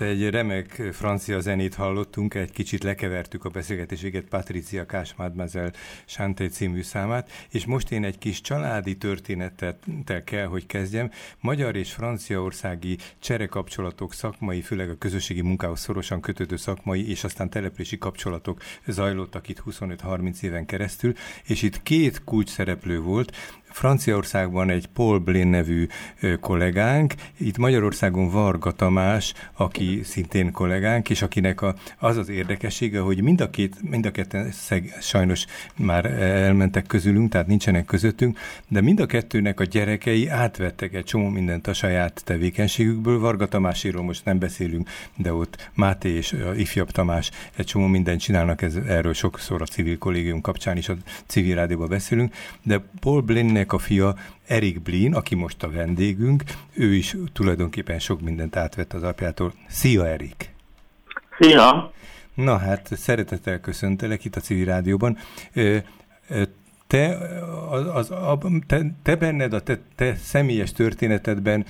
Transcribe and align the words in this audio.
Egy 0.00 0.30
remek 0.30 0.82
francia 0.92 1.40
zenét 1.40 1.74
hallottunk, 1.74 2.34
egy 2.34 2.50
kicsit 2.50 2.82
lekevertük 2.82 3.44
a 3.44 3.48
beszélgetéséget 3.48 4.24
Patricia 4.24 4.86
Kásmádmezel 4.86 5.72
Chanté 6.06 6.46
című 6.46 6.82
számát, 6.82 7.30
és 7.50 7.64
most 7.64 7.90
én 7.92 8.04
egy 8.04 8.18
kis 8.18 8.40
családi 8.40 8.96
történettel 8.96 10.24
kell, 10.24 10.46
hogy 10.46 10.66
kezdjem. 10.66 11.10
Magyar 11.40 11.76
és 11.76 11.92
franciaországi 11.92 12.98
cserekapcsolatok, 13.18 14.12
szakmai, 14.12 14.60
főleg 14.60 14.90
a 14.90 14.98
közösségi 14.98 15.40
munkához 15.40 15.80
szorosan 15.80 16.20
kötődő 16.20 16.56
szakmai 16.56 17.10
és 17.10 17.24
aztán 17.24 17.50
települési 17.50 17.98
kapcsolatok 17.98 18.60
zajlottak 18.86 19.48
itt 19.48 19.62
25-30 19.66 20.42
éven 20.42 20.66
keresztül, 20.66 21.12
és 21.44 21.62
itt 21.62 21.82
két 21.82 22.24
kulcs 22.24 22.50
szereplő 22.50 23.00
volt, 23.00 23.36
Franciaországban 23.74 24.70
egy 24.70 24.86
Paul 24.86 25.18
Blaine 25.18 25.50
nevű 25.50 25.86
kollégánk, 26.40 27.14
itt 27.38 27.58
Magyarországon 27.58 28.30
Varga 28.30 28.70
Tamás, 28.70 29.34
aki 29.52 30.00
szintén 30.04 30.52
kollégánk, 30.52 31.10
és 31.10 31.22
akinek 31.22 31.62
a, 31.62 31.74
az 31.98 32.16
az 32.16 32.28
érdekessége, 32.28 33.00
hogy 33.00 33.22
mind 33.22 33.40
a, 33.40 33.50
két, 33.50 33.90
mind 33.90 34.06
a 34.06 34.10
ketten 34.10 34.50
szeg, 34.50 34.96
sajnos 35.00 35.46
már 35.76 36.04
elmentek 36.20 36.86
közülünk, 36.86 37.30
tehát 37.30 37.46
nincsenek 37.46 37.84
közöttünk, 37.84 38.38
de 38.68 38.80
mind 38.80 39.00
a 39.00 39.06
kettőnek 39.06 39.60
a 39.60 39.64
gyerekei 39.64 40.28
átvettek 40.28 40.94
egy 40.94 41.04
csomó 41.04 41.28
mindent 41.28 41.66
a 41.66 41.72
saját 41.72 42.22
tevékenységükből. 42.24 43.18
Varga 43.18 43.46
Tamáséről 43.46 44.02
most 44.02 44.24
nem 44.24 44.38
beszélünk, 44.38 44.88
de 45.16 45.32
ott 45.32 45.70
Máté 45.74 46.08
és 46.08 46.32
a 46.32 46.54
ifjabb 46.54 46.90
Tamás 46.90 47.30
egy 47.56 47.66
csomó 47.66 47.86
mindent 47.86 48.20
csinálnak, 48.20 48.62
ez, 48.62 48.74
erről 48.74 49.14
sokszor 49.14 49.62
a 49.62 49.66
civil 49.66 49.98
kollégium 49.98 50.40
kapcsán 50.40 50.76
is 50.76 50.88
a 50.88 50.96
civil 51.26 51.54
rádióban 51.54 51.88
beszélünk, 51.88 52.34
de 52.62 52.82
Paul 53.00 53.22
Blaine 53.64 53.72
a 53.72 53.78
fia 53.78 54.14
Erik 54.46 54.82
Blin, 54.82 55.14
aki 55.14 55.34
most 55.34 55.62
a 55.62 55.70
vendégünk, 55.70 56.42
ő 56.72 56.94
is 56.94 57.16
tulajdonképpen 57.32 57.98
sok 57.98 58.20
mindent 58.20 58.56
átvett 58.56 58.92
az 58.92 59.02
apjától. 59.02 59.52
Szia, 59.68 60.06
Erik! 60.06 60.54
Szia! 61.38 61.92
Na 62.34 62.56
hát, 62.56 62.88
szeretettel 62.92 63.60
köszöntelek 63.60 64.24
itt 64.24 64.36
a 64.36 64.40
Civil 64.40 64.64
Rádióban. 64.64 65.18
Te, 66.86 67.18
az, 67.94 68.10
a, 68.10 68.38
te, 68.66 68.94
te 69.02 69.16
benned, 69.16 69.52
a 69.52 69.60
te, 69.60 69.78
te 69.94 70.14
személyes 70.14 70.72
történetedben 70.72 71.64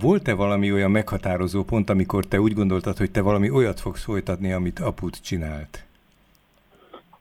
volt-e 0.00 0.34
valami 0.34 0.72
olyan 0.72 0.90
meghatározó 0.90 1.64
pont, 1.64 1.90
amikor 1.90 2.24
te 2.24 2.40
úgy 2.40 2.54
gondoltad, 2.54 2.96
hogy 2.96 3.10
te 3.10 3.20
valami 3.20 3.50
olyat 3.50 3.80
fogsz 3.80 4.04
folytatni, 4.04 4.52
amit 4.52 4.78
apud 4.78 5.20
csinált? 5.20 5.84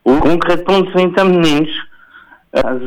Konkrét 0.02 0.62
pont 0.62 0.92
szerintem 0.94 1.28
nincs. 1.28 1.70
Ez 2.50 2.82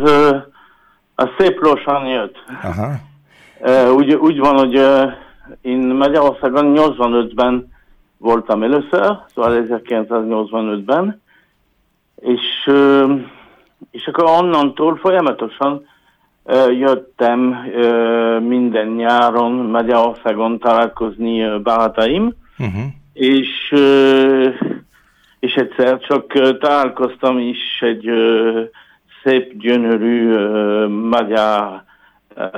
az 1.21 1.29
szép 1.39 1.61
lassan 1.61 2.07
jött. 2.07 2.37
Aha. 2.63 2.93
Úgy, 3.95 4.13
úgy 4.15 4.39
van, 4.39 4.59
hogy 4.59 4.81
én 5.61 5.79
Magyarországon 5.79 6.75
85-ben 6.77 7.73
voltam 8.19 8.63
először, 8.63 9.19
szóval 9.35 9.65
1985-ben, 9.69 11.23
és, 12.17 12.71
és 13.91 14.07
akkor 14.07 14.25
onnantól 14.25 14.97
folyamatosan 14.97 15.87
jöttem 16.71 17.41
minden 18.43 18.87
nyáron 18.87 19.53
Magyarországon 19.53 20.59
találkozni 20.59 21.59
barátaim, 21.63 22.35
uh-huh. 22.59 22.83
és, 23.13 23.75
és 25.39 25.55
egyszer 25.55 25.99
csak 25.99 26.33
találkoztam 26.59 27.39
is 27.39 27.81
egy 27.81 28.11
szép, 29.25 29.53
gyönyörű 29.59 30.35
uh, 30.35 30.89
magyar 30.89 31.83
uh, 32.37 32.53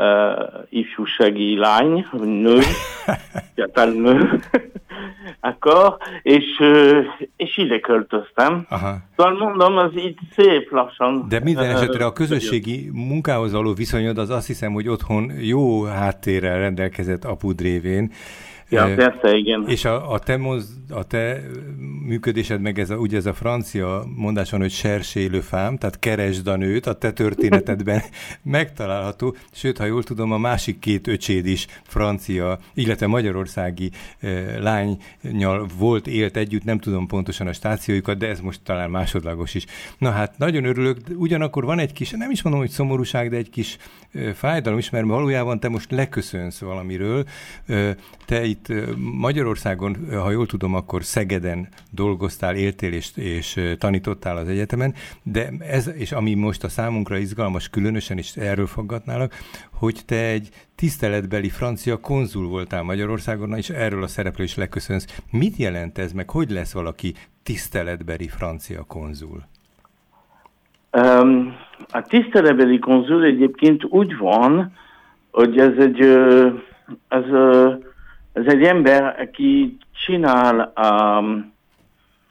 ifjúsági 0.69 1.57
lány, 1.57 2.07
nő, 2.13 2.59
fiatal 3.55 3.91
nő, 3.91 4.41
akkor, 5.41 5.97
és, 6.23 6.45
uh, 6.59 7.05
és 7.37 7.57
ide 7.59 7.81
költöztem. 7.81 8.67
Aha. 8.69 8.97
Szóval 9.17 9.33
mondom, 9.39 9.77
az 9.77 9.93
így 9.97 10.19
szép 10.37 10.71
lassan. 10.71 11.27
De 11.29 11.41
minden 11.41 11.71
esetre 11.71 12.05
a 12.05 12.13
közösségi 12.13 12.91
munkához 12.93 13.53
való 13.53 13.73
viszonyod 13.73 14.19
az 14.19 14.31
azt 14.31 14.47
hiszem, 14.47 14.73
hogy 14.73 14.89
otthon 14.89 15.33
jó 15.41 15.85
háttérrel 15.85 16.59
rendelkezett 16.59 17.25
apud 17.25 17.61
révén, 17.61 18.13
Ja, 18.73 18.95
persze, 18.95 19.37
igen. 19.37 19.65
És 19.67 19.85
a, 19.85 20.13
a, 20.13 20.19
te, 20.19 20.37
moz, 20.37 20.81
a 20.91 21.05
te 21.05 21.41
működésed 22.07 22.61
meg 22.61 22.79
ez 22.79 22.91
a, 22.91 22.97
ugye 22.97 23.17
ez 23.17 23.27
a 23.27 23.35
francia 23.35 24.05
mondás 24.17 24.51
van, 24.51 24.61
hogy 24.61 24.71
sersélő 24.71 25.41
fám, 25.41 25.77
tehát 25.77 25.99
keresd 25.99 26.47
a 26.47 26.57
nőt, 26.57 26.87
a 26.87 26.93
te 26.93 27.13
történetedben 27.13 28.03
megtalálható, 28.43 29.37
sőt, 29.53 29.79
ha 29.79 29.85
jól 29.85 30.03
tudom, 30.03 30.33
a 30.33 30.39
másik 30.39 30.79
két 30.79 31.07
öcséd 31.07 31.47
is 31.47 31.67
francia, 31.83 32.59
illetve 32.75 33.07
magyarországi 33.07 33.91
eh, 34.19 34.57
lánynyal 34.61 35.67
volt, 35.79 36.07
élt 36.07 36.37
együtt, 36.37 36.65
nem 36.65 36.79
tudom 36.79 37.07
pontosan 37.07 37.47
a 37.47 37.53
stációjukat, 37.53 38.19
de 38.19 38.29
ez 38.29 38.41
most 38.41 38.61
talán 38.65 38.91
másodlagos 38.91 39.55
is. 39.55 39.65
Na 39.99 40.11
hát, 40.11 40.39
nagyon 40.39 40.65
örülök, 40.65 40.97
ugyanakkor 41.17 41.65
van 41.65 41.79
egy 41.79 41.93
kis, 41.93 42.11
nem 42.11 42.31
is 42.31 42.43
mondom, 42.43 42.61
hogy 42.61 42.71
szomorúság, 42.71 43.31
de 43.31 43.37
egy 43.37 43.51
kis 43.51 43.77
eh, 44.13 44.33
fájdalom 44.33 44.79
is, 44.79 44.91
mert 44.91 45.07
valójában 45.07 45.61
te 45.61 45.69
most 45.69 45.91
leköszönsz 45.91 46.61
valamiről, 46.61 47.25
eh, 47.67 47.95
te 48.27 48.45
itt 48.45 48.62
itt 48.69 48.97
Magyarországon, 49.21 49.97
ha 50.23 50.31
jól 50.31 50.47
tudom, 50.47 50.75
akkor 50.75 51.05
Szegeden 51.05 51.69
dolgoztál, 51.91 52.57
éltél 52.57 52.93
és, 52.93 53.11
és 53.17 53.61
tanítottál 53.79 54.37
az 54.37 54.49
egyetemen, 54.49 54.95
de 55.23 55.49
ez, 55.59 55.91
és 55.95 56.13
ami 56.13 56.35
most 56.35 56.65
a 56.65 56.69
számunkra 56.69 57.17
izgalmas 57.17 57.69
különösen, 57.69 58.19
és 58.19 58.37
erről 58.37 58.67
foggatnálak, 58.67 59.33
hogy 59.73 60.01
te 60.07 60.25
egy 60.25 60.49
tiszteletbeli 60.75 61.49
francia 61.49 61.97
konzul 61.97 62.49
voltál 62.49 62.83
Magyarországon, 62.83 63.57
és 63.57 63.71
erről 63.71 64.03
a 64.03 64.07
szereplő 64.07 64.45
is 64.45 64.57
leköszönsz. 64.57 65.23
Mit 65.31 65.57
jelent 65.57 65.99
ez, 65.99 66.13
meg 66.13 66.31
hogy 66.31 66.51
lesz 66.51 66.73
valaki 66.73 67.15
tiszteletbeli 67.43 68.29
francia 68.29 68.85
konzul? 68.89 69.43
Um, 70.93 71.55
a 71.91 72.03
tiszteletbeli 72.03 72.79
konzul 72.79 73.25
egyébként 73.25 73.85
úgy 73.85 74.17
van, 74.17 74.73
hogy 75.31 75.59
ez 75.59 75.77
egy, 75.79 76.01
ez, 77.09 77.25
ez 78.33 78.45
egy 78.47 78.63
ember, 78.63 79.17
aki 79.21 79.77
csinál 80.05 80.61
a, 80.61 81.19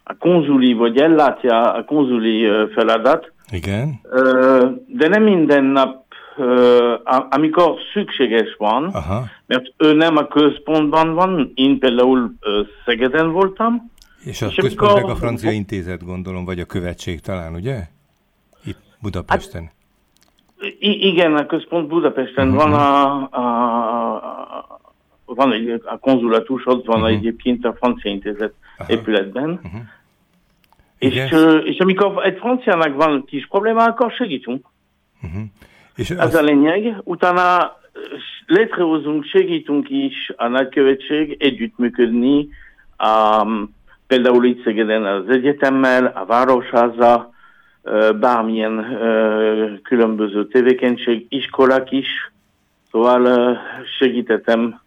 a 0.03 0.15
konzuli, 0.19 0.73
vagy 0.73 0.97
ellátja 0.97 1.73
a 1.73 1.83
konzuli 1.83 2.47
feladat. 2.73 3.31
Igen. 3.51 3.99
De 4.87 5.07
nem 5.07 5.23
minden 5.23 5.63
nap, 5.63 6.03
amikor 7.29 7.73
szükséges 7.93 8.55
van, 8.57 8.83
Aha. 8.85 9.23
mert 9.45 9.73
ő 9.77 9.93
nem 9.93 10.17
a 10.17 10.27
központban 10.27 11.13
van, 11.13 11.51
én 11.55 11.79
például 11.79 12.33
Szegeden 12.85 13.31
voltam. 13.31 13.91
És 14.23 14.41
a 14.41 14.45
és 14.47 14.55
központ 14.55 14.91
amikor... 14.91 15.01
meg 15.01 15.11
a 15.11 15.15
francia 15.15 15.51
intézet, 15.51 16.05
gondolom, 16.05 16.45
vagy 16.45 16.59
a 16.59 16.65
követség 16.65 17.19
talán, 17.19 17.53
ugye? 17.53 17.79
Itt 18.65 18.77
Budapesten. 19.01 19.63
Hát, 19.63 19.71
igen, 20.79 21.35
a 21.35 21.45
központ 21.45 21.87
Budapesten 21.87 22.47
uh-huh. 22.47 22.63
van 22.63 22.73
a, 22.73 23.27
a, 23.31 23.80
van 25.35 25.53
egy 25.53 25.81
a 25.85 25.97
konzulatus, 25.97 26.65
ott 26.65 26.85
van 26.85 27.01
uh-huh. 27.01 27.17
egyébként 27.17 27.65
a 27.65 27.73
francia 27.73 28.11
intézet 28.11 28.53
Aha. 28.77 28.91
épületben. 28.91 29.49
Uh-huh. 29.49 29.81
És, 30.97 31.15
és 31.63 31.77
amikor 31.79 32.25
egy 32.25 32.37
franciának 32.37 32.95
van 32.95 33.25
kis 33.25 33.47
probléma, 33.47 33.83
akkor 33.83 34.11
segítünk. 34.11 34.65
Uh-huh. 35.23 35.41
És 35.95 36.09
Ez 36.09 36.17
az... 36.17 36.35
a 36.35 36.41
lényeg. 36.41 36.95
Utána 37.03 37.77
létrehozunk, 38.45 39.25
segítünk 39.25 39.89
is 39.89 40.31
a 40.35 40.47
nagykövetség 40.47 41.35
együttműködni, 41.39 42.47
um, 43.03 43.75
például 44.07 44.45
itt 44.45 44.63
Szegeden 44.63 45.05
az 45.05 45.29
egyetemmel, 45.29 46.05
a 46.05 46.25
városháza, 46.25 47.29
bármilyen 48.19 48.77
uh, 48.77 49.81
különböző 49.81 50.47
tevékenység, 50.47 51.25
iskolák 51.29 51.91
is, 51.91 52.31
szóval 52.91 53.21
uh, 53.21 53.57
segítettem 53.99 54.81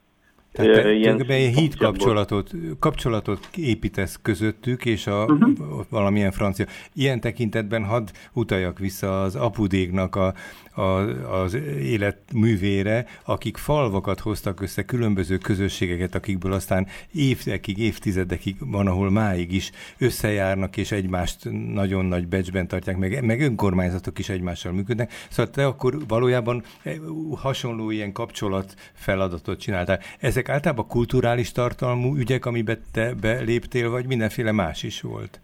tehát 0.54 0.82
te, 0.82 0.92
ilyen, 0.92 1.24
híd 1.26 1.76
kapcsolatot, 1.76 2.50
kapcsolatot 2.78 3.48
építesz 3.56 4.18
közöttük, 4.22 4.84
és 4.84 5.06
a 5.06 5.24
uh-huh. 5.24 5.84
valamilyen 5.88 6.32
francia. 6.32 6.66
Ilyen 6.92 7.20
tekintetben 7.20 7.84
hadd 7.84 8.08
utaljak 8.32 8.78
vissza 8.78 9.22
az 9.22 9.34
apudéknak 9.34 10.16
a, 10.16 10.34
a, 10.74 10.82
az 11.42 11.54
élet 11.80 12.18
művére, 12.32 13.06
akik 13.24 13.56
falvakat 13.56 14.20
hoztak 14.20 14.60
össze, 14.60 14.84
különböző 14.84 15.36
közösségeket, 15.36 16.14
akikből 16.14 16.52
aztán 16.52 16.86
évekig, 17.12 17.78
évtizedekig 17.78 18.56
van, 18.58 18.86
ahol 18.86 19.10
máig 19.10 19.52
is 19.52 19.70
összejárnak, 19.98 20.76
és 20.76 20.92
egymást 20.92 21.48
nagyon 21.74 22.04
nagy 22.04 22.28
becsben 22.28 22.68
tartják, 22.68 22.96
meg, 22.96 23.24
meg 23.24 23.40
önkormányzatok 23.40 24.18
is 24.18 24.28
egymással 24.28 24.72
működnek. 24.72 25.12
Szóval 25.30 25.52
te 25.52 25.66
akkor 25.66 25.98
valójában 26.08 26.62
hasonló 27.36 27.90
ilyen 27.90 28.12
kapcsolat 28.12 28.74
feladatot 28.92 29.60
csináltál. 29.60 30.00
Ezek 30.18 30.43
általában 30.48 30.86
kulturális 30.86 31.52
tartalmú 31.52 32.16
ügyek, 32.16 32.46
amiben 32.46 32.78
te 32.92 33.14
beléptél, 33.20 33.90
vagy 33.90 34.06
mindenféle 34.06 34.52
más 34.52 34.82
is 34.82 35.00
volt? 35.00 35.40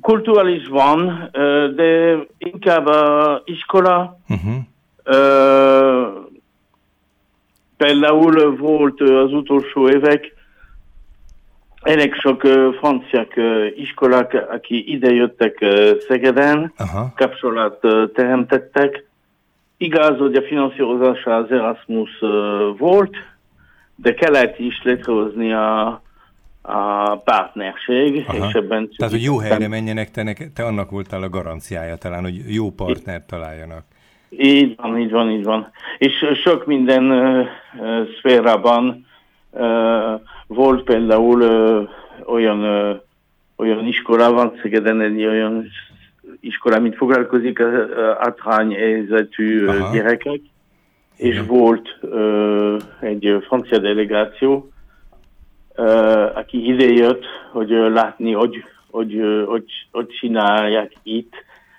Kulturális 0.00 0.68
van, 0.68 1.28
de 1.76 2.18
inkább 2.38 2.86
a 2.86 3.42
iskola, 3.44 4.18
uh-huh. 4.28 4.54
Például 7.76 8.56
volt 8.56 9.00
az 9.00 9.32
utolsó 9.32 9.88
évek 9.88 10.32
elég 11.82 12.14
sok 12.14 12.40
franciák 12.78 13.40
iskolák, 13.76 14.46
aki 14.50 14.92
idejöttek 14.92 15.64
Szegeden, 16.08 16.72
Aha. 16.76 17.12
kapcsolat 17.16 17.86
teremtettek. 18.14 19.04
Igaz, 19.82 20.18
hogy 20.18 20.34
a 20.34 20.42
finanszírozása 20.42 21.36
az 21.36 21.50
Erasmus 21.50 22.10
volt, 22.78 23.16
de 23.94 24.14
kellett 24.14 24.58
is 24.58 24.82
létrehozni 24.82 25.52
a 25.52 26.02
a 26.62 27.16
partnerség, 27.16 28.24
Aha. 28.26 28.46
és 28.46 28.52
ebben... 28.52 28.90
Tehát, 28.96 29.12
hogy 29.12 29.22
jó 29.22 29.38
helyre 29.38 29.68
menjenek, 29.68 30.10
te, 30.10 30.36
te 30.54 30.64
annak 30.64 30.90
voltál 30.90 31.22
a 31.22 31.28
garanciája 31.28 31.96
talán, 31.96 32.22
hogy 32.22 32.54
jó 32.54 32.70
partnert 32.70 33.26
találjanak. 33.26 33.84
Így 34.28 34.76
van, 34.76 34.98
így 34.98 35.10
van, 35.10 35.30
így 35.30 35.44
van. 35.44 35.70
És 35.98 36.12
sok 36.42 36.66
minden 36.66 37.10
uh, 37.10 37.46
szférában 38.18 39.06
uh, 39.50 40.20
volt 40.46 40.84
például 40.84 41.40
uh, 41.40 41.88
olyan, 42.32 42.64
uh, 42.64 42.96
olyan 43.56 43.86
iskola, 43.86 44.32
van 44.32 44.58
Szegeden 44.62 45.00
egy 45.00 45.24
olyan 45.24 45.66
iskola, 46.40 46.78
foglalkozik 46.96 47.58
uh, 47.58 48.74
helyzetű 48.74 49.66
uh, 49.66 49.92
gyerekek, 49.92 50.40
és 51.16 51.34
Igen. 51.34 51.46
volt 51.46 51.98
uh, 52.00 52.76
egy 53.00 53.36
francia 53.46 53.78
delegáció, 53.78 54.70
uh, 55.76 56.36
aki 56.36 56.66
idejött, 56.66 57.24
hogy 57.52 57.70
látni, 57.70 58.32
hogy, 58.32 58.64
hogy, 58.90 59.20
hogy, 59.46 59.64
hogy 59.90 60.06
csinálják 60.06 60.92
itt, 61.02 61.32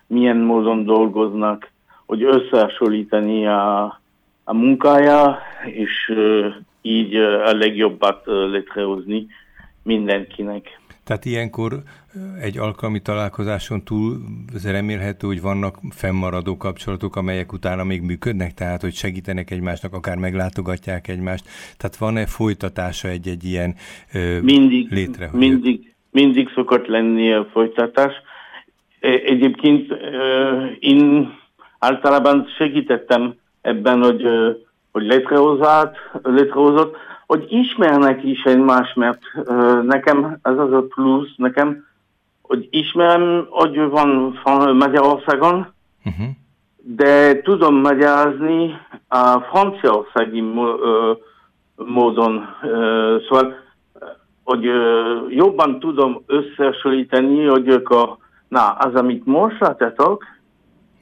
milyen 0.07 0.37
módon 0.37 0.85
dolgoznak, 0.85 1.69
hogy 2.05 2.23
összehasonlítani 2.23 3.47
a, 3.47 3.83
a 4.43 4.53
munkája, 4.53 5.37
és 5.65 6.11
uh, 6.15 6.45
így 6.81 7.15
a 7.15 7.53
legjobbat 7.53 8.21
létrehozni 8.25 9.27
mindenkinek. 9.83 10.80
Tehát 11.11 11.25
ilyenkor 11.25 11.71
egy 12.41 12.57
alkalmi 12.57 13.01
találkozáson 13.01 13.83
túl 13.83 14.17
remélhető, 14.63 15.27
hogy 15.27 15.41
vannak 15.41 15.75
fennmaradó 15.89 16.57
kapcsolatok, 16.57 17.15
amelyek 17.15 17.53
utána 17.53 17.83
még 17.83 18.01
működnek, 18.01 18.53
tehát 18.53 18.81
hogy 18.81 18.93
segítenek 18.93 19.51
egymásnak, 19.51 19.93
akár 19.93 20.17
meglátogatják 20.17 21.07
egymást. 21.07 21.45
Tehát 21.77 21.97
van-e 21.97 22.25
folytatása 22.25 23.07
egy-egy 23.07 23.43
ilyen 23.43 23.75
mindig, 24.41 24.91
létrehozott? 24.91 25.39
Mindig, 25.39 25.93
mindig 26.11 26.49
szokott 26.55 26.87
lenni 26.87 27.33
a 27.33 27.47
folytatás. 27.51 28.13
E, 28.99 29.09
egyébként 29.09 29.93
én 30.79 31.33
általában 31.79 32.47
segítettem 32.57 33.35
ebben, 33.61 34.03
hogy, 34.03 34.23
hogy 34.91 35.03
létrehozott, 35.03 35.95
létrehozott, 36.23 36.95
hogy 37.31 37.45
ismernek 37.49 38.23
is 38.23 38.43
egymást, 38.43 38.95
mert 38.95 39.19
nekem 39.83 40.39
ez 40.41 40.57
az 40.57 40.73
a 40.73 40.85
plusz, 40.89 41.33
nekem 41.35 41.85
hogy 42.41 42.67
ismerem, 42.71 43.47
hogy 43.49 43.77
van 43.77 44.39
Magyarországon, 44.75 45.73
uh-huh. 46.05 46.27
de 46.77 47.41
tudom 47.41 47.75
magyarázni 47.75 48.77
a 49.07 49.39
franciaországi 49.39 50.43
módon. 51.75 52.45
Szóval, 53.27 53.55
hogy 54.43 54.63
jobban 55.29 55.79
tudom 55.79 56.23
összehasonlítani, 56.25 57.45
hogy 57.45 57.67
ők 57.67 57.89
a, 57.89 58.17
na, 58.47 58.69
az, 58.71 58.93
amit 58.95 59.25
most 59.25 59.59
látjátok, 59.59 60.25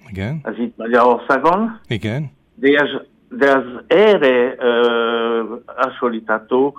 Igen. 0.09 0.39
ez 0.43 0.57
itt 0.57 0.77
Magyarországon, 0.77 1.79
Igen. 1.87 2.31
de 2.55 2.67
ez, 2.67 2.89
de 3.29 3.47
ez 3.47 3.63
erre 3.87 4.55
uh, 4.59 5.59
hasonlítható 5.65 6.77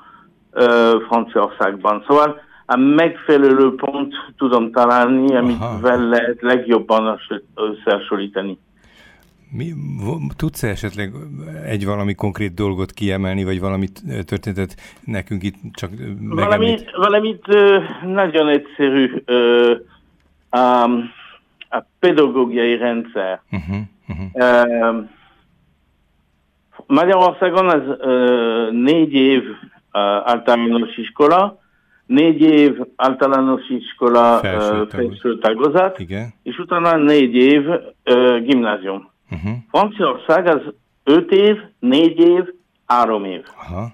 uh, 0.52 1.02
Franciaországban. 1.08 2.04
Szóval 2.06 2.40
a 2.66 2.76
megfelelő 2.76 3.74
pont 3.74 4.14
tudom 4.36 4.72
találni, 4.72 5.36
amit 5.36 5.58
vel 5.80 6.08
lehet 6.08 6.40
legjobban 6.40 7.18
összehasonlítani. 7.54 8.58
Mi, 9.52 9.74
tudsz 10.36 10.62
-e 10.62 10.68
esetleg 10.68 11.12
egy 11.64 11.84
valami 11.84 12.14
konkrét 12.14 12.54
dolgot 12.54 12.92
kiemelni, 12.92 13.44
vagy 13.44 13.60
valamit 13.60 14.02
történetet 14.26 14.74
nekünk 15.04 15.42
itt 15.42 15.54
csak 15.72 15.90
Valamit, 16.20 16.90
valamit 16.96 17.46
nagyon 18.04 18.48
egyszerű. 18.48 19.22
A, 20.50 20.82
a 21.68 21.84
pedagógiai 21.98 22.76
rendszer. 22.76 23.40
Uh-huh, 23.50 23.76
uh-huh. 24.08 25.08
Magyarországon 26.90 27.68
az 27.68 27.82
négy 28.70 29.12
év 29.12 29.42
általános 30.24 30.96
iskola, 30.96 31.58
négy 32.06 32.40
év 32.40 32.78
általános 32.96 33.68
iskola 33.68 34.38
felső 34.38 35.38
tagozat, 35.40 35.98
és 36.42 36.58
utána 36.58 36.96
négy 36.96 37.34
év 37.34 37.68
uh, 37.68 38.40
gimnázium. 38.42 39.10
Uh-huh. 39.30 39.52
Franciaország 39.70 40.46
az 40.46 40.60
öt 41.04 41.30
év, 41.30 41.56
négy 41.78 42.18
év, 42.18 42.44
három 42.86 43.24
év. 43.24 43.44
Aha. 43.60 43.92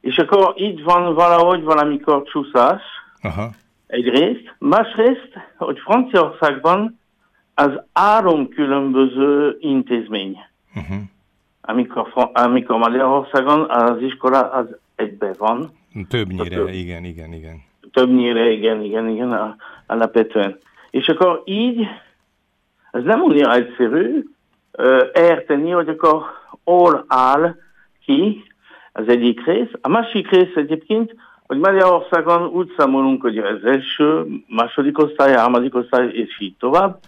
És 0.00 0.18
akkor 0.18 0.54
így 0.56 0.82
van 0.82 1.14
valahogy 1.14 1.62
valamikor 1.62 2.22
csúszás, 2.22 2.82
Aha. 3.22 3.50
egyrészt. 3.86 4.54
Másrészt, 4.58 5.30
hogy 5.56 5.78
Franciaországban 5.78 7.00
az 7.54 7.70
három 7.92 8.48
különböző 8.48 9.56
intézmény. 9.60 10.38
Uh-huh. 10.74 10.96
Amikor, 11.66 12.30
amikor 12.32 12.78
Magyarországon 12.78 13.70
az 13.70 14.02
iskola 14.02 14.50
az 14.50 14.66
egybe 14.96 15.34
van, 15.38 15.70
Többnyire, 16.08 16.56
több, 16.56 16.68
igen, 16.68 17.04
igen, 17.04 17.32
igen. 17.32 17.62
Többnyire, 17.92 18.50
igen, 18.50 18.82
igen, 18.82 19.08
igen, 19.08 19.56
alapvetően. 19.86 20.58
És 20.90 21.08
akkor 21.08 21.42
így, 21.44 21.86
ez 22.90 23.02
nem 23.02 23.22
olyan 23.22 23.50
egyszerű 23.50 24.24
uh, 24.78 25.00
érteni, 25.14 25.70
hogy 25.70 25.88
akkor 25.88 26.22
hol 26.64 27.04
áll 27.08 27.54
ki 28.04 28.44
az 28.92 29.08
egyik 29.08 29.44
rész. 29.44 29.70
A 29.80 29.88
másik 29.88 30.30
rész 30.30 30.54
egyébként, 30.54 31.14
hogy 31.46 31.58
Magyarországon 31.58 32.46
úgy 32.46 32.72
számolunk, 32.76 33.22
hogy 33.22 33.38
az 33.38 33.64
első, 33.64 34.26
második 34.48 34.98
osztály, 34.98 35.34
harmadik 35.34 35.74
osztály, 35.74 36.08
és 36.08 36.40
így 36.40 36.56
tovább. 36.58 36.98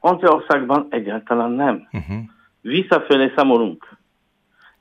Franciaországban 0.00 0.86
egyáltalán 0.90 1.50
nem. 1.50 1.88
Uh-huh. 1.92 2.16
Visszafelé 2.60 3.32
számolunk. 3.36 3.88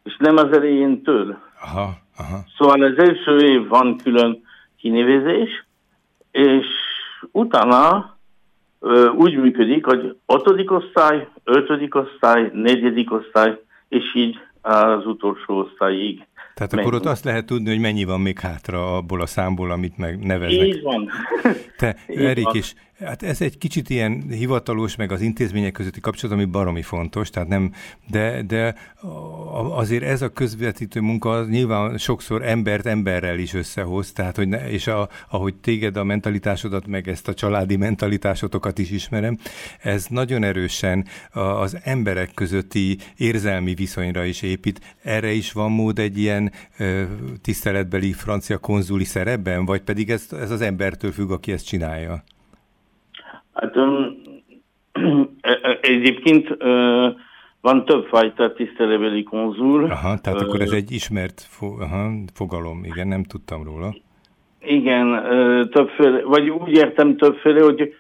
És 0.04 0.16
nem 0.20 0.38
az 0.38 0.52
elejéntől. 0.52 1.38
Aha. 1.62 2.02
Aha. 2.18 2.44
Szóval 2.58 2.84
az 2.84 2.98
első 2.98 3.38
év 3.40 3.68
van 3.68 3.98
külön 4.04 4.44
kinevezés, 4.78 5.66
és 6.32 6.66
utána 7.32 8.12
ö, 8.80 9.10
úgy 9.10 9.36
működik, 9.36 9.86
hogy 9.86 10.18
ötödik 10.26 10.72
osztály, 10.72 11.28
ötödik 11.44 11.96
osztály, 11.96 12.52
negyedik 12.54 13.12
osztály, 13.12 13.60
és 13.90 14.16
így 14.16 14.40
az 14.62 15.06
utolsó 15.06 15.58
osztályig. 15.58 16.28
Tehát 16.54 16.74
akkor 16.74 16.94
ott 16.94 17.06
azt 17.06 17.24
lehet 17.24 17.46
tudni, 17.46 17.70
hogy 17.70 17.80
mennyi 17.80 18.04
van 18.04 18.22
még 18.22 18.40
hátra 18.40 18.96
abból 18.96 19.22
a 19.22 19.26
számból, 19.26 19.72
amit 19.72 19.98
megneveznek. 19.98 20.68
Így 20.68 20.82
van. 20.82 21.10
Te, 21.78 21.96
Erik 22.08 22.54
is, 22.54 22.74
hát 23.00 23.24
ez 23.24 23.42
egy 23.42 23.58
kicsit 23.58 23.90
ilyen 23.90 24.24
hivatalos, 24.30 24.96
meg 24.96 25.12
az 25.12 25.22
intézmények 25.22 25.72
közötti 25.72 26.00
kapcsolat, 26.00 26.36
ami 26.36 26.46
baromi 26.46 26.82
fontos, 26.82 27.30
tehát 27.30 27.50
nem, 27.50 27.74
de, 28.10 28.42
de 28.42 28.76
azért 29.70 30.04
ez 30.04 30.22
a 30.22 30.30
közvetítő 30.30 31.00
munka 31.00 31.46
nyilván 31.46 31.98
sokszor 31.98 32.46
embert 32.46 32.86
emberrel 32.86 33.40
is 33.40 33.54
összehoz, 33.54 34.12
tehát 34.12 34.36
hogy 34.36 34.48
ne, 34.48 34.70
és 34.70 34.88
a, 34.88 35.10
ahogy 35.30 35.56
téged 35.56 35.98
a 35.98 36.04
mentalitásodat, 36.04 36.88
meg 36.88 37.08
ezt 37.08 37.28
a 37.28 37.34
családi 37.34 37.76
mentalitásotokat 37.76 38.78
is 38.78 38.92
ismerem, 38.92 39.38
ez 39.80 40.06
nagyon 40.10 40.44
erősen 40.44 41.06
az 41.32 41.78
emberek 41.84 42.32
közötti 42.34 42.98
érzelmi 43.18 43.74
viszonyra 43.74 44.24
is 44.24 44.42
épít. 44.42 44.96
Erre 45.04 45.32
is 45.32 45.52
van 45.52 45.72
mód 45.72 46.00
egy 46.00 46.18
ilyen 46.18 46.52
tiszteletbeli 47.42 48.14
francia 48.14 48.58
konzuli 48.58 49.04
szerepben, 49.04 49.66
vagy 49.66 49.82
pedig 49.82 50.10
ez, 50.10 50.28
ez 50.32 50.52
az 50.52 50.62
embertől 50.62 51.12
függ, 51.12 51.32
aki 51.32 51.52
ezt 51.52 51.66
csinálja? 51.66 52.24
Hát 53.54 53.76
um, 53.76 54.22
egyébként 55.82 56.50
uh, 56.50 57.06
van 57.62 57.86
többfajta 57.86 58.54
tisztelebeli 58.54 59.24
konzul. 59.24 59.84
Aha, 59.84 60.18
tehát 60.18 60.42
akkor 60.42 60.62
ez 60.62 60.72
egy 60.72 60.92
ismert 60.92 61.42
fo- 61.50 61.82
aha, 61.82 62.12
fogalom, 62.34 62.84
igen, 62.84 63.08
nem 63.08 63.24
tudtam 63.24 63.64
róla. 63.64 63.96
Igen, 64.60 65.22
többféle, 65.72 66.22
vagy 66.24 66.50
úgy 66.50 66.72
értem 66.76 67.18
többféle, 67.18 67.62
hogy 67.64 67.94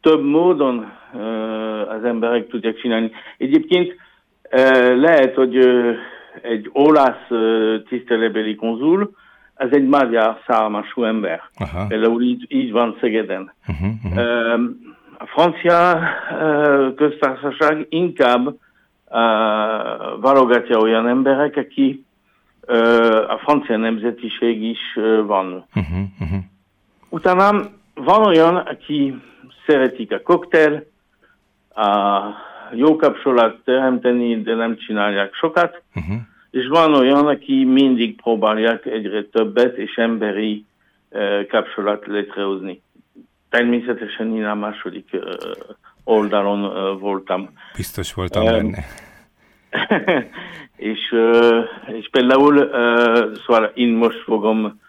több 0.00 0.24
módon 0.24 0.92
az 1.88 2.04
emberek 2.04 2.48
tudják 2.48 2.76
csinálni. 2.76 3.10
Egyébként 3.38 3.96
lehet, 4.96 5.34
hogy 5.34 5.56
egy 6.42 6.70
olasz 6.72 7.28
tisztelebeli 7.88 8.54
konzul, 8.54 9.10
ez 9.62 9.68
egy 9.70 9.86
magyar 9.86 10.38
szármású 10.46 11.04
ember. 11.04 11.42
Aha. 11.56 11.86
Például 11.86 12.22
így, 12.22 12.44
így 12.48 12.72
van 12.72 12.96
Szegeden. 13.00 13.52
Uh-huh, 13.68 13.88
uh-huh. 14.04 14.60
A 15.18 15.26
francia 15.26 16.00
köztársaság 16.96 17.86
inkább 17.88 18.56
válogatja 20.20 20.78
olyan 20.78 21.08
emberek, 21.08 21.56
aki 21.56 22.04
a 23.28 23.38
francia 23.38 23.76
nemzetiség 23.76 24.62
is 24.62 24.98
van. 25.26 25.66
Uh-huh, 25.74 25.98
uh-huh. 26.20 26.38
Utána 27.08 27.50
van 27.94 28.26
olyan, 28.26 28.56
aki 28.56 29.14
szeretik 29.66 30.12
a 30.12 30.22
koktél, 30.22 30.84
a 31.74 32.20
jó 32.74 32.96
kapcsolat 32.96 33.64
teremteni, 33.64 34.42
de 34.42 34.54
nem 34.54 34.76
csinálják 34.76 35.34
sokat, 35.34 35.82
uh-huh. 35.94 36.16
És 36.52 36.66
van 36.68 36.94
olyan, 36.94 37.26
aki 37.26 37.64
mindig 37.64 38.16
próbálják 38.16 38.86
egyre 38.86 39.24
többet 39.24 39.76
és 39.76 39.94
emberi 39.94 40.64
kapcsolat 41.48 42.06
létrehozni. 42.06 42.82
Természetesen 43.50 44.36
én 44.36 44.44
a 44.44 44.54
második 44.54 45.08
oldalon 46.04 46.98
voltam. 46.98 47.50
Biztos 47.76 48.12
voltam 48.12 48.44
benne. 48.44 48.84
és, 50.92 51.14
és 51.86 52.08
például 52.10 52.70
szóval 53.46 53.70
én 53.74 53.88
most 53.88 54.22
fogom 54.22 54.80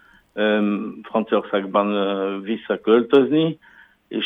Franciaországban 1.04 2.42
visszaköltözni, 2.42 3.60
és 4.08 4.26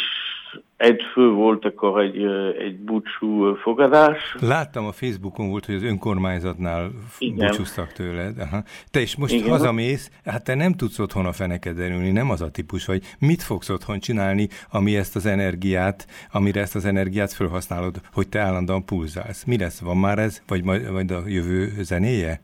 egy 0.77 1.01
fő 1.13 1.29
volt 1.29 1.65
akkor 1.65 2.01
egy, 2.01 2.23
egy 2.59 2.79
búcsú 2.79 3.55
fogadás. 3.55 4.35
Láttam 4.39 4.85
a 4.85 4.91
Facebookon 4.91 5.49
volt, 5.49 5.65
hogy 5.65 5.75
az 5.75 5.83
önkormányzatnál 5.83 6.91
Igen. 7.19 7.47
búcsúztak 7.47 7.93
tőled. 7.93 8.39
Aha. 8.39 8.63
Te 8.91 8.99
is 8.99 9.15
most 9.15 9.33
Igen. 9.33 9.49
hazamész, 9.49 10.11
hát 10.25 10.43
te 10.43 10.55
nem 10.55 10.73
tudsz 10.73 10.99
otthon 10.99 11.25
a 11.25 11.31
fenekeden 11.31 11.91
ülni, 11.91 12.11
nem 12.11 12.29
az 12.29 12.41
a 12.41 12.51
típus, 12.51 12.85
hogy 12.85 13.03
mit 13.19 13.41
fogsz 13.41 13.69
otthon 13.69 13.99
csinálni, 13.99 14.47
ami 14.71 14.97
ezt 14.97 15.15
az 15.15 15.25
energiát, 15.25 16.07
amire 16.31 16.61
ezt 16.61 16.75
az 16.75 16.85
energiát 16.85 17.33
felhasználod, 17.33 18.01
hogy 18.13 18.29
te 18.29 18.39
állandóan 18.39 18.85
pulzálsz. 18.85 19.43
Mi 19.43 19.57
lesz? 19.57 19.79
Van 19.79 19.97
már 19.97 20.19
ez? 20.19 20.41
Vagy 20.47 20.63
majd, 20.63 20.91
majd 20.91 21.11
a 21.11 21.21
jövő 21.25 21.71
zenéje? 21.77 22.39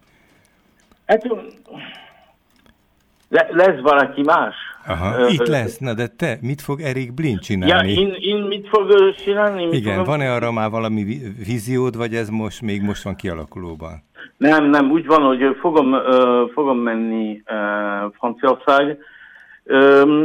Hát 1.06 1.24
le, 3.30 3.48
lesz 3.52 3.80
valaki 3.82 4.22
más. 4.22 4.56
Aha, 4.88 5.28
itt 5.30 5.48
lesz, 5.48 5.78
na 5.78 5.94
de 5.94 6.08
te, 6.08 6.38
mit 6.42 6.62
fog 6.62 6.82
Erik 6.82 7.14
Blin 7.14 7.38
csinálni? 7.38 7.92
Ja, 7.92 8.00
én, 8.00 8.16
én 8.20 8.44
mit 8.44 8.68
fog 8.68 9.14
csinálni? 9.16 9.66
Mit 9.66 9.74
Igen, 9.74 9.98
fogom... 9.98 10.06
van-e 10.06 10.34
arra 10.34 10.52
már 10.52 10.70
valami 10.70 11.04
víziód, 11.46 11.98
vagy 11.98 12.14
ez 12.14 12.30
most 12.30 12.62
még 12.62 12.82
most 12.82 13.04
van 13.04 13.16
kialakulóban? 13.16 14.04
Nem, 14.38 14.70
nem, 14.70 14.92
úgy 14.92 15.06
van, 15.06 15.22
hogy 15.22 15.58
fogom, 15.60 15.96
fogom 16.54 16.78
menni 16.78 17.44
Franciaország. 18.18 18.98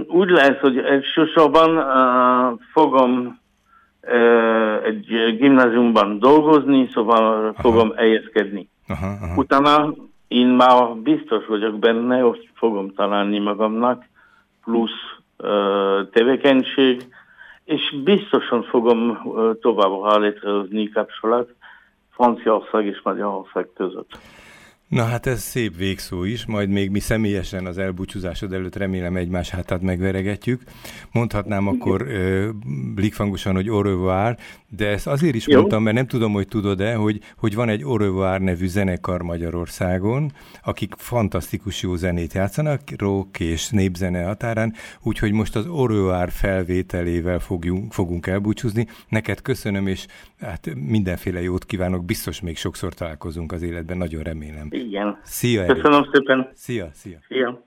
Úgy 0.07 0.29
lesz, 0.29 0.59
hogy 0.61 0.79
elsősorban 0.79 1.85
fogom 2.73 3.38
egy 4.85 5.37
gimnáziumban 5.38 6.19
dolgozni, 6.19 6.88
szóval 6.93 7.43
aha. 7.43 7.53
fogom 7.61 7.93
helyezkedni. 7.97 8.69
Aha, 8.88 9.07
aha. 9.07 9.35
Utána 9.37 9.95
én 10.29 10.47
már 10.47 10.88
biztos 10.97 11.47
vagyok 11.47 11.79
benne, 11.79 12.19
hogy 12.21 12.49
fogom 12.55 12.95
találni 12.95 13.38
magamnak 13.38 14.05
plusz 14.69 15.01
tevékenység, 16.13 17.07
és 17.65 17.95
biztosan 18.05 18.63
fogom 18.63 19.19
továbbra 19.61 20.19
létrehozni 20.19 20.89
kapcsolat 20.89 21.55
Franciaország 22.11 22.87
és 22.87 23.01
Magyarország 23.03 23.69
között. 23.75 24.19
Na 24.88 25.04
hát 25.04 25.26
ez 25.26 25.40
szép 25.40 25.76
végszó 25.76 26.25
is, 26.25 26.47
majd 26.47 26.68
még 26.68 26.90
mi 26.90 27.00
személyesen 27.00 27.66
az 27.66 27.78
elbúcsúzásod 27.78 28.52
előtt 28.52 28.76
remélem 28.76 29.16
egymás 29.16 29.50
hátát 29.50 29.80
megveregetjük. 29.80 30.62
Mondhatnám 31.12 31.66
akkor 31.66 32.02
uh, 32.02 32.49
blikfangosan, 32.95 33.54
hogy 33.54 33.66
revoir, 33.66 34.37
de 34.68 34.87
ezt 34.87 35.07
azért 35.07 35.35
is 35.35 35.47
Jó. 35.47 35.59
mondtam, 35.59 35.83
mert 35.83 35.97
nem 35.97 36.07
tudom, 36.07 36.33
hogy 36.33 36.49
tudod-e, 36.49 36.95
hogy, 36.95 37.21
hogy 37.37 37.54
van 37.54 37.68
egy 37.68 37.85
revoir 37.97 38.40
nevű 38.40 38.66
zenekar 38.66 39.23
Magyarországon, 39.23 40.33
akik 40.62 40.95
fantasztikus 40.97 41.83
jó 41.83 41.97
zenét 41.97 42.33
játszanak, 42.33 42.80
rock 42.97 43.40
és 43.40 43.68
népzene 43.68 44.25
határán, 44.25 44.75
úgyhogy 45.02 45.33
most 45.33 45.57
az 45.57 45.64
revoir 45.64 46.30
felvételével 46.30 47.38
fogjunk, 47.38 47.92
fogunk 47.92 48.26
elbúcsúzni. 48.26 48.87
Neked 49.09 49.42
köszönöm, 49.42 49.87
és 49.87 50.07
hát 50.40 50.75
mindenféle 50.75 51.42
jót 51.42 51.64
kívánok, 51.64 52.04
biztos 52.04 52.40
még 52.40 52.57
sokszor 52.57 52.95
találkozunk 52.95 53.52
az 53.52 53.62
életben, 53.62 53.97
nagyon 53.97 54.23
remélem. 54.23 54.68
Igen. 54.78 55.18
Szia, 55.23 55.66
Köszönöm 55.66 56.08
szépen. 56.12 56.50
Szia, 56.54 56.90
szia. 56.92 57.18
Szia. 57.28 57.66